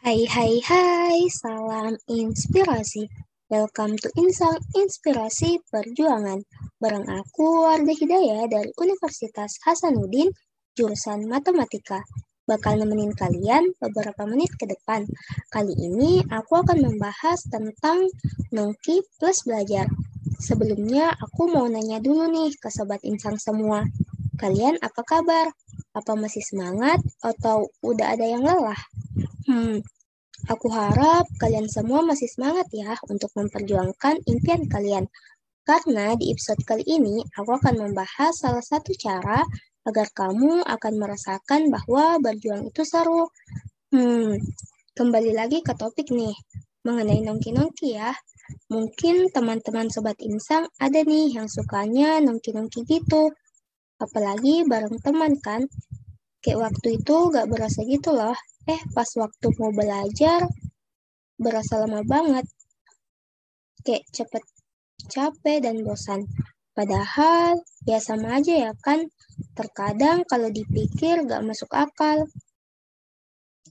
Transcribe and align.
Hai 0.00 0.24
hai 0.32 0.64
hai, 0.64 1.28
salam 1.28 1.92
inspirasi. 2.08 3.04
Welcome 3.52 4.00
to 4.00 4.08
Insang 4.16 4.56
Inspirasi 4.72 5.60
Perjuangan. 5.68 6.40
Bareng 6.80 7.04
aku 7.04 7.68
Wardah 7.68 7.92
Hidayah 7.92 8.48
dari 8.48 8.72
Universitas 8.80 9.60
Hasanuddin, 9.60 10.32
jurusan 10.72 11.28
Matematika. 11.28 12.00
Bakal 12.48 12.80
nemenin 12.80 13.12
kalian 13.12 13.76
beberapa 13.76 14.24
menit 14.24 14.48
ke 14.56 14.64
depan. 14.72 15.04
Kali 15.52 15.76
ini 15.76 16.24
aku 16.32 16.64
akan 16.64 16.80
membahas 16.80 17.44
tentang 17.52 18.08
nongki 18.56 19.04
plus 19.20 19.44
belajar. 19.44 19.84
Sebelumnya 20.40 21.12
aku 21.12 21.52
mau 21.52 21.68
nanya 21.68 22.00
dulu 22.00 22.24
nih 22.24 22.56
ke 22.56 22.72
sobat 22.72 23.04
insang 23.04 23.36
semua. 23.36 23.84
Kalian 24.40 24.80
apa 24.80 25.04
kabar? 25.04 25.52
Apa 25.92 26.16
masih 26.16 26.40
semangat 26.40 27.04
atau 27.20 27.68
udah 27.84 28.16
ada 28.16 28.24
yang 28.24 28.40
lelah? 28.40 28.80
Hmm, 29.48 29.80
aku 30.52 30.66
harap 30.72 31.24
kalian 31.42 31.68
semua 31.76 32.00
masih 32.04 32.28
semangat 32.28 32.68
ya 32.76 32.92
untuk 33.12 33.30
memperjuangkan 33.38 34.20
impian 34.28 34.62
kalian. 34.68 35.04
Karena 35.68 36.12
di 36.20 36.32
episode 36.34 36.60
kali 36.68 36.84
ini 36.84 37.24
aku 37.38 37.50
akan 37.56 37.74
membahas 37.88 38.34
salah 38.36 38.64
satu 38.64 38.92
cara 38.96 39.40
agar 39.88 40.08
kamu 40.12 40.60
akan 40.66 40.94
merasakan 41.00 41.72
bahwa 41.72 42.20
berjuang 42.20 42.68
itu 42.68 42.82
seru. 42.84 43.28
Hmm, 43.94 44.36
kembali 44.98 45.32
lagi 45.32 45.64
ke 45.64 45.72
topik 45.72 46.12
nih, 46.12 46.36
mengenai 46.84 47.20
nongki-nongki 47.24 47.96
ya. 47.96 48.12
Mungkin 48.68 49.30
teman-teman 49.32 49.88
sobat 49.94 50.18
insang 50.20 50.66
ada 50.76 51.00
nih 51.06 51.32
yang 51.38 51.48
sukanya 51.48 52.20
nongki-nongki 52.20 52.84
gitu. 52.84 53.32
Apalagi 53.96 54.68
bareng 54.68 54.98
teman 55.00 55.38
kan. 55.40 55.64
Kayak 56.40 56.72
waktu 56.72 56.88
itu 56.96 57.16
gak 57.28 57.48
berasa 57.52 57.80
gitu 57.84 58.10
loh. 58.16 58.36
Eh, 58.64 58.80
pas 58.96 59.08
waktu 59.16 59.46
mau 59.60 59.72
belajar, 59.72 60.40
berasa 61.36 61.84
lama 61.84 62.00
banget. 62.04 62.48
Kayak 63.84 64.04
cepet 64.12 64.44
capek 65.08 65.58
dan 65.64 65.80
bosan. 65.84 66.24
Padahal, 66.72 67.60
ya 67.84 68.00
sama 68.00 68.40
aja 68.40 68.70
ya 68.70 68.72
kan. 68.80 69.04
Terkadang 69.52 70.24
kalau 70.24 70.48
dipikir 70.48 71.24
gak 71.28 71.44
masuk 71.44 71.68
akal. 71.76 72.24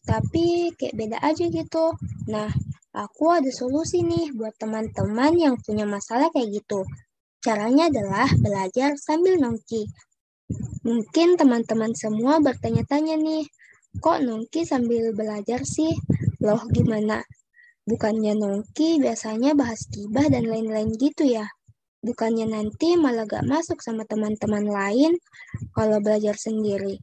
Tapi 0.05 0.73
kayak 0.77 0.97
beda 0.97 1.17
aja 1.25 1.45
gitu. 1.49 1.93
Nah, 2.29 2.49
aku 2.93 3.33
ada 3.33 3.49
solusi 3.49 4.05
nih 4.05 4.33
buat 4.33 4.53
teman-teman 4.57 5.33
yang 5.37 5.55
punya 5.61 5.85
masalah 5.89 6.29
kayak 6.33 6.61
gitu. 6.61 6.85
Caranya 7.39 7.87
adalah 7.89 8.27
belajar 8.37 8.93
sambil 8.99 9.39
nongki. 9.41 9.89
Mungkin 10.85 11.37
teman-teman 11.37 11.93
semua 11.93 12.41
bertanya-tanya 12.41 13.15
nih, 13.19 13.45
Kok 13.97 14.21
nongki 14.21 14.69
sambil 14.69 15.09
belajar 15.17 15.65
sih? 15.65 15.89
Loh 16.45 16.61
gimana? 16.69 17.25
Bukannya 17.89 18.37
nongki 18.37 19.01
biasanya 19.01 19.57
bahas 19.57 19.89
gibah 19.89 20.29
dan 20.29 20.45
lain-lain 20.45 20.93
gitu 20.93 21.25
ya? 21.25 21.49
Bukannya 22.05 22.45
nanti 22.45 22.93
malah 22.95 23.25
gak 23.25 23.49
masuk 23.49 23.81
sama 23.81 24.05
teman-teman 24.05 24.61
lain 24.61 25.17
kalau 25.73 25.97
belajar 26.05 26.37
sendiri. 26.37 27.01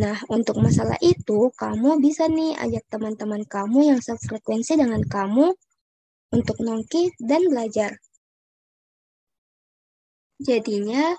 Nah, 0.00 0.16
untuk 0.32 0.56
masalah 0.64 0.96
itu, 1.04 1.52
kamu 1.54 2.00
bisa 2.00 2.24
nih 2.24 2.56
ajak 2.56 2.88
teman-teman 2.88 3.44
kamu 3.44 3.92
yang 3.94 4.00
sefrekuensi 4.00 4.80
dengan 4.80 5.04
kamu 5.04 5.52
untuk 6.32 6.56
nongki 6.64 7.14
dan 7.20 7.44
belajar. 7.52 8.00
Jadinya, 10.40 11.12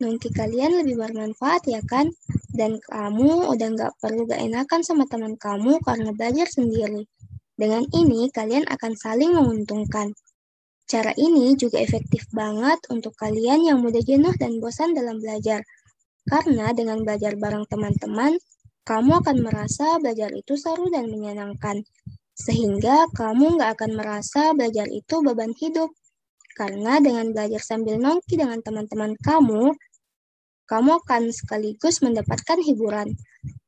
nongki 0.00 0.32
kalian 0.32 0.80
lebih 0.82 0.98
bermanfaat 0.98 1.68
ya 1.68 1.84
kan? 1.84 2.10
Dan 2.50 2.80
kamu 2.80 3.52
udah 3.52 3.68
nggak 3.76 3.92
perlu 4.02 4.26
gak 4.26 4.42
enakan 4.42 4.80
sama 4.82 5.04
teman 5.06 5.38
kamu 5.38 5.78
karena 5.84 6.10
belajar 6.16 6.48
sendiri. 6.50 7.06
Dengan 7.60 7.84
ini, 7.92 8.32
kalian 8.32 8.64
akan 8.72 8.92
saling 8.96 9.36
menguntungkan. 9.36 10.16
Cara 10.90 11.12
ini 11.14 11.54
juga 11.54 11.78
efektif 11.78 12.26
banget 12.32 12.82
untuk 12.88 13.14
kalian 13.14 13.62
yang 13.62 13.78
mudah 13.78 14.00
jenuh 14.00 14.34
dan 14.40 14.58
bosan 14.58 14.96
dalam 14.96 15.20
belajar. 15.20 15.62
Karena 16.26 16.72
dengan 16.72 17.04
belajar 17.04 17.36
bareng 17.36 17.68
teman-teman, 17.68 18.40
kamu 18.88 19.22
akan 19.22 19.36
merasa 19.44 20.00
belajar 20.00 20.32
itu 20.34 20.56
seru 20.56 20.88
dan 20.88 21.06
menyenangkan. 21.12 21.84
Sehingga 22.34 23.06
kamu 23.12 23.60
nggak 23.60 23.76
akan 23.76 23.90
merasa 23.92 24.56
belajar 24.56 24.88
itu 24.88 25.20
beban 25.20 25.52
hidup. 25.54 25.92
Karena 26.56 26.98
dengan 26.98 27.30
belajar 27.30 27.62
sambil 27.62 28.00
nongki 28.00 28.40
dengan 28.40 28.58
teman-teman 28.64 29.14
kamu, 29.20 29.76
kamu 30.70 31.02
akan 31.02 31.34
sekaligus 31.34 31.98
mendapatkan 31.98 32.62
hiburan. 32.62 33.18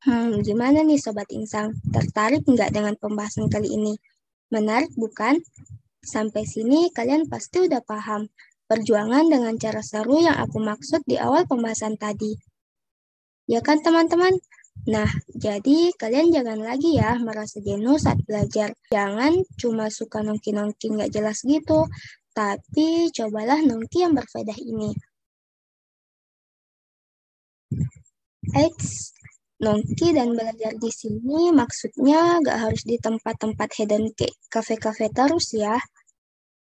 Hmm, 0.06 0.38
gimana 0.46 0.86
nih 0.86 1.02
Sobat 1.02 1.26
Insang? 1.34 1.74
Tertarik 1.90 2.46
nggak 2.46 2.70
dengan 2.70 2.94
pembahasan 2.94 3.50
kali 3.50 3.74
ini? 3.74 3.98
Menarik 4.54 4.94
bukan? 4.94 5.42
Sampai 5.98 6.46
sini 6.46 6.94
kalian 6.94 7.26
pasti 7.26 7.66
udah 7.66 7.82
paham 7.82 8.30
perjuangan 8.70 9.26
dengan 9.26 9.58
cara 9.58 9.82
seru 9.82 10.22
yang 10.22 10.38
aku 10.38 10.62
maksud 10.62 11.02
di 11.02 11.18
awal 11.18 11.42
pembahasan 11.42 11.98
tadi. 11.98 12.38
Ya 13.50 13.58
kan 13.58 13.82
teman-teman? 13.82 14.38
Nah, 14.86 15.10
jadi 15.34 15.91
kalian 15.98 16.30
jangan 16.30 16.62
lagi 16.62 16.96
ya 16.96 17.18
merasa 17.18 17.58
jenuh 17.58 17.98
saat 17.98 18.22
belajar. 18.22 18.78
Jangan 18.94 19.42
cuma 19.58 19.91
suka 19.91 20.22
nongki-nongki 20.22 20.94
nggak 20.94 21.10
jelas 21.10 21.42
gitu, 21.42 21.91
tapi 22.30 23.10
cobalah 23.10 23.58
nongki 23.60 24.06
yang 24.06 24.14
berfaedah 24.14 24.56
ini. 24.56 24.94
Eits, 28.42 29.14
nongki 29.62 30.10
dan 30.10 30.34
belajar 30.34 30.75
di 30.75 30.91
sini 30.91 31.54
maksudnya 31.54 32.42
gak 32.42 32.58
harus 32.58 32.82
di 32.82 32.98
tempat-tempat 32.98 33.70
kayak 33.70 34.10
kafe-kafe 34.50 35.06
terus 35.14 35.54
ya. 35.54 35.78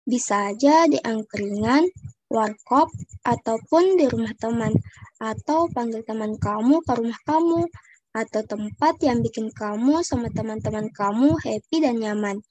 Bisa 0.02 0.50
aja 0.50 0.90
di 0.90 0.98
angkringan, 0.98 1.86
warkop, 2.26 2.90
ataupun 3.22 3.94
di 3.94 4.10
rumah 4.10 4.34
teman, 4.34 4.74
atau 5.22 5.70
panggil 5.70 6.02
teman 6.02 6.34
kamu 6.34 6.82
ke 6.82 6.92
rumah 6.98 7.20
kamu, 7.22 7.62
atau 8.10 8.40
tempat 8.42 8.98
yang 8.98 9.22
bikin 9.22 9.46
kamu 9.54 10.02
sama 10.02 10.26
teman-teman 10.34 10.90
kamu 10.90 11.38
happy 11.38 11.76
dan 11.78 12.02
nyaman. 12.02 12.42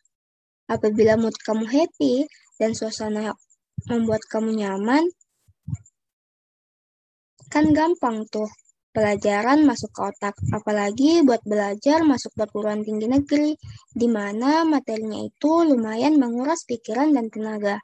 Apabila 0.71 1.19
mood 1.19 1.35
kamu 1.43 1.67
happy 1.67 2.23
dan 2.55 2.71
suasana 2.71 3.35
membuat 3.91 4.23
kamu 4.31 4.55
nyaman, 4.55 5.03
kan 7.51 7.75
gampang 7.75 8.23
tuh 8.31 8.47
pelajaran 8.97 9.61
masuk 9.61 9.93
ke 9.93 10.01
otak, 10.09 10.33
apalagi 10.49 11.21
buat 11.21 11.45
belajar 11.45 12.01
masuk 12.01 12.33
perguruan 12.33 12.81
tinggi 12.81 13.05
negeri, 13.05 13.53
di 13.93 14.09
mana 14.09 14.65
materinya 14.65 15.21
itu 15.21 15.61
lumayan 15.69 16.17
menguras 16.17 16.65
pikiran 16.65 17.13
dan 17.13 17.29
tenaga. 17.29 17.77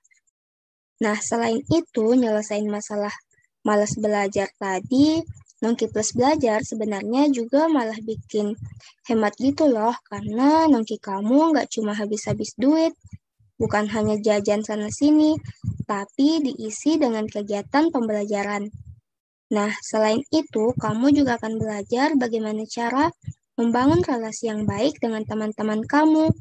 Nah, 1.06 1.14
selain 1.22 1.62
itu, 1.70 2.18
nyelesain 2.18 2.66
masalah 2.66 3.14
malas 3.62 3.94
belajar 3.94 4.50
tadi, 4.58 5.22
Nongki 5.62 5.94
Plus 5.94 6.18
Belajar 6.18 6.66
sebenarnya 6.66 7.30
juga 7.30 7.70
malah 7.70 7.96
bikin 8.02 8.58
hemat 9.06 9.38
gitu 9.38 9.70
loh, 9.70 9.94
karena 10.10 10.66
Nongki 10.66 10.98
kamu 10.98 11.54
nggak 11.54 11.70
cuma 11.78 11.94
habis-habis 11.94 12.58
duit, 12.58 12.98
bukan 13.62 13.86
hanya 13.94 14.18
jajan 14.18 14.66
sana-sini, 14.66 15.38
tapi 15.86 16.42
diisi 16.42 16.98
dengan 16.98 17.30
kegiatan 17.30 17.94
pembelajaran. 17.94 18.68
Nah, 19.54 19.70
selain 19.86 20.26
itu, 20.34 20.74
kamu 20.82 21.14
juga 21.14 21.38
akan 21.38 21.62
belajar 21.62 22.18
bagaimana 22.18 22.66
cara 22.66 23.14
membangun 23.54 24.02
relasi 24.02 24.50
yang 24.50 24.66
baik 24.66 24.98
dengan 24.98 25.22
teman-teman 25.30 25.86
kamu, 25.86 26.34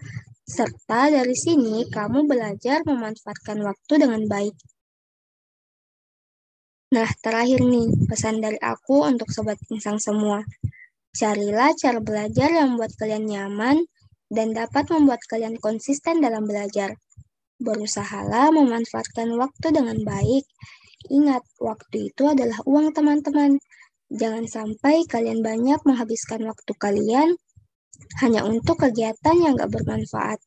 serta 0.48 1.12
dari 1.12 1.36
sini 1.36 1.84
kamu 1.92 2.24
belajar 2.24 2.80
memanfaatkan 2.88 3.60
waktu 3.60 3.94
dengan 4.00 4.24
baik. 4.24 4.56
Nah, 6.96 7.08
terakhir 7.20 7.60
nih, 7.60 7.88
pesan 8.08 8.40
dari 8.40 8.56
aku 8.60 9.04
untuk 9.04 9.28
sobat 9.28 9.60
insang 9.68 10.00
semua. 10.00 10.40
Carilah 11.12 11.76
cara 11.76 12.00
belajar 12.00 12.48
yang 12.48 12.76
membuat 12.76 12.96
kalian 12.96 13.28
nyaman 13.28 13.84
dan 14.32 14.56
dapat 14.56 14.88
membuat 14.88 15.20
kalian 15.28 15.60
konsisten 15.60 16.24
dalam 16.24 16.48
belajar. 16.48 16.96
Berusahalah 17.60 18.48
memanfaatkan 18.56 19.28
waktu 19.36 19.68
dengan 19.68 20.00
baik 20.00 20.48
Ingat, 21.10 21.42
waktu 21.58 22.12
itu 22.12 22.22
adalah 22.28 22.58
uang 22.68 22.94
teman-teman. 22.94 23.58
Jangan 24.12 24.44
sampai 24.44 25.08
kalian 25.08 25.40
banyak 25.40 25.80
menghabiskan 25.88 26.44
waktu 26.44 26.72
kalian 26.76 27.32
hanya 28.20 28.44
untuk 28.44 28.84
kegiatan 28.84 29.36
yang 29.40 29.56
gak 29.56 29.72
bermanfaat 29.72 30.38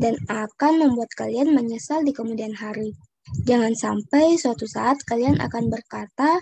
dan 0.00 0.16
akan 0.26 0.72
membuat 0.80 1.12
kalian 1.14 1.52
menyesal 1.52 2.00
di 2.02 2.10
kemudian 2.16 2.56
hari. 2.56 2.96
Jangan 3.44 3.72
sampai 3.76 4.40
suatu 4.40 4.64
saat 4.64 5.00
kalian 5.04 5.36
akan 5.40 5.68
berkata, 5.68 6.40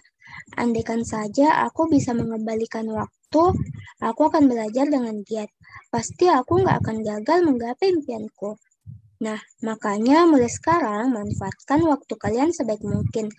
andaikan 0.57 1.03
saja 1.03 1.67
aku 1.67 1.91
bisa 1.91 2.15
mengembalikan 2.15 2.87
waktu, 2.91 3.43
aku 4.03 4.23
akan 4.31 4.49
belajar 4.49 4.87
dengan 4.89 5.19
giat. 5.27 5.51
Pasti 5.93 6.27
aku 6.31 6.63
nggak 6.63 6.79
akan 6.83 6.97
gagal 7.05 7.39
menggapai 7.45 7.93
impianku. 7.93 8.57
Nah, 9.23 9.39
makanya 9.63 10.27
mulai 10.27 10.51
sekarang 10.51 11.15
manfaatkan 11.15 11.87
waktu 11.87 12.15
kalian 12.19 12.51
sebaik 12.51 12.83
mungkin. 12.83 13.31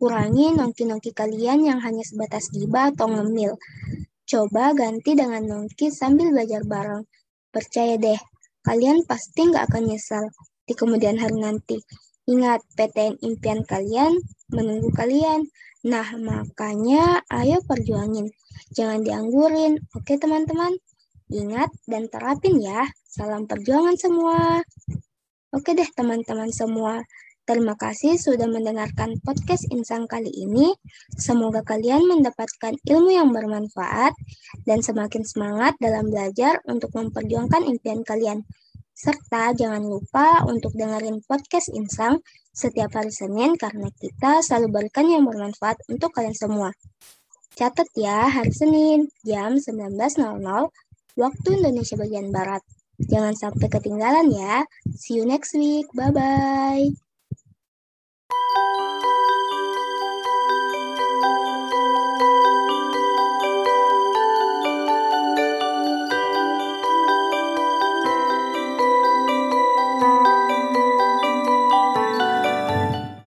Kurangi 0.00 0.56
nongki-nongki 0.56 1.12
kalian 1.12 1.60
yang 1.60 1.80
hanya 1.84 2.00
sebatas 2.04 2.48
gibah 2.48 2.88
atau 2.88 3.04
ngemil. 3.12 3.60
Coba 4.24 4.72
ganti 4.72 5.12
dengan 5.12 5.44
nongki 5.44 5.92
sambil 5.92 6.32
belajar 6.32 6.64
bareng. 6.64 7.04
Percaya 7.52 8.00
deh, 8.00 8.16
kalian 8.64 9.04
pasti 9.04 9.44
nggak 9.44 9.68
akan 9.68 9.82
nyesal 9.92 10.24
di 10.64 10.72
kemudian 10.72 11.20
hari 11.20 11.36
nanti. 11.36 11.84
Ingat, 12.26 12.64
PTN 12.72 13.20
impian 13.20 13.60
kalian 13.62 14.16
menunggu 14.50 14.88
kalian. 14.96 15.44
Nah, 15.84 16.16
makanya 16.16 17.22
ayo 17.28 17.60
perjuangin. 17.62 18.32
Jangan 18.72 19.04
dianggurin, 19.04 19.78
oke 19.94 20.16
teman-teman? 20.16 20.74
Ingat 21.30 21.70
dan 21.86 22.08
terapin 22.10 22.58
ya. 22.58 22.88
Salam 23.06 23.46
perjuangan 23.46 23.94
semua. 24.00 24.64
Oke 25.56 25.72
deh 25.72 25.88
teman-teman 25.88 26.52
semua. 26.52 27.00
Terima 27.48 27.72
kasih 27.80 28.20
sudah 28.20 28.44
mendengarkan 28.44 29.16
podcast 29.24 29.64
Insang 29.72 30.04
kali 30.04 30.28
ini. 30.28 30.76
Semoga 31.16 31.64
kalian 31.64 32.04
mendapatkan 32.04 32.76
ilmu 32.84 33.08
yang 33.08 33.32
bermanfaat 33.32 34.12
dan 34.68 34.84
semakin 34.84 35.24
semangat 35.24 35.72
dalam 35.80 36.12
belajar 36.12 36.60
untuk 36.68 36.92
memperjuangkan 36.92 37.64
impian 37.72 38.04
kalian. 38.04 38.44
Serta 38.92 39.56
jangan 39.56 39.80
lupa 39.80 40.44
untuk 40.44 40.76
dengerin 40.76 41.24
podcast 41.24 41.72
Insang 41.72 42.20
setiap 42.52 42.92
hari 42.92 43.08
Senin 43.08 43.56
karena 43.56 43.88
kita 43.96 44.44
selalu 44.44 44.68
berikan 44.76 45.08
yang 45.08 45.24
bermanfaat 45.24 45.80
untuk 45.88 46.12
kalian 46.12 46.36
semua. 46.36 46.68
Catat 47.56 47.88
ya, 47.96 48.28
hari 48.28 48.52
Senin 48.52 49.08
jam 49.24 49.56
19.00 49.56 50.20
waktu 51.16 51.48
Indonesia 51.48 51.96
bagian 51.96 52.28
Barat. 52.28 52.75
Jangan 52.98 53.36
sampai 53.36 53.68
ketinggalan 53.68 54.32
ya. 54.32 54.64
See 54.96 55.20
you 55.20 55.28
next 55.28 55.52
week. 55.52 55.86
Bye-bye. 55.92 57.05